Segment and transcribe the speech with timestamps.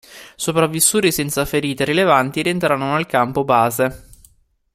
[0.35, 4.07] Sopravvissuti senza ferite rilevanti, rientrano al campo base.